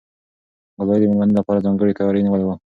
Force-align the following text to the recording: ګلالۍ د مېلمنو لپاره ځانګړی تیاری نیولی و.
ګلالۍ 0.77 0.99
د 1.01 1.03
مېلمنو 1.19 1.37
لپاره 1.39 1.63
ځانګړی 1.65 1.97
تیاری 1.97 2.21
نیولی 2.25 2.45
و. 2.45 2.49